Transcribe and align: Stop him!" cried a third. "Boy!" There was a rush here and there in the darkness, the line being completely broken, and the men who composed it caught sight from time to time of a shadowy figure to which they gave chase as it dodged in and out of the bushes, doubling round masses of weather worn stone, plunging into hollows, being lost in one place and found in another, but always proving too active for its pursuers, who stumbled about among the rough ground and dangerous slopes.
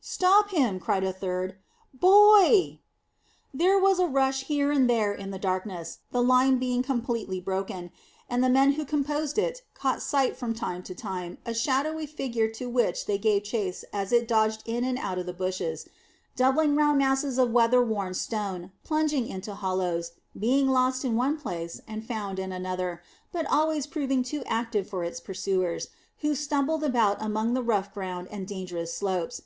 Stop 0.00 0.50
him!" 0.50 0.78
cried 0.78 1.02
a 1.02 1.12
third. 1.12 1.56
"Boy!" 1.92 2.78
There 3.52 3.76
was 3.76 3.98
a 3.98 4.06
rush 4.06 4.44
here 4.44 4.70
and 4.70 4.88
there 4.88 5.12
in 5.12 5.32
the 5.32 5.36
darkness, 5.38 5.98
the 6.12 6.22
line 6.22 6.58
being 6.58 6.80
completely 6.84 7.40
broken, 7.40 7.90
and 8.28 8.44
the 8.44 8.48
men 8.48 8.74
who 8.74 8.84
composed 8.84 9.36
it 9.36 9.62
caught 9.74 10.00
sight 10.00 10.36
from 10.36 10.54
time 10.54 10.84
to 10.84 10.94
time 10.94 11.38
of 11.44 11.50
a 11.50 11.54
shadowy 11.54 12.06
figure 12.06 12.48
to 12.50 12.68
which 12.68 13.06
they 13.06 13.18
gave 13.18 13.42
chase 13.42 13.84
as 13.92 14.12
it 14.12 14.28
dodged 14.28 14.62
in 14.64 14.84
and 14.84 14.96
out 14.96 15.18
of 15.18 15.26
the 15.26 15.32
bushes, 15.32 15.88
doubling 16.36 16.76
round 16.76 16.96
masses 16.96 17.36
of 17.36 17.50
weather 17.50 17.82
worn 17.84 18.14
stone, 18.14 18.70
plunging 18.84 19.26
into 19.26 19.54
hollows, 19.56 20.12
being 20.38 20.68
lost 20.68 21.04
in 21.04 21.16
one 21.16 21.36
place 21.36 21.80
and 21.88 22.06
found 22.06 22.38
in 22.38 22.52
another, 22.52 23.02
but 23.32 23.44
always 23.46 23.88
proving 23.88 24.22
too 24.22 24.44
active 24.46 24.88
for 24.88 25.02
its 25.02 25.18
pursuers, 25.18 25.88
who 26.18 26.32
stumbled 26.32 26.84
about 26.84 27.20
among 27.20 27.54
the 27.54 27.60
rough 27.64 27.92
ground 27.92 28.28
and 28.30 28.46
dangerous 28.46 28.94
slopes. 28.96 29.42